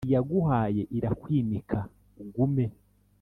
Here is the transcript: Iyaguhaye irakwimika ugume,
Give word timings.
Iyaguhaye 0.07 0.81
irakwimika 0.97 1.79
ugume, 2.21 2.65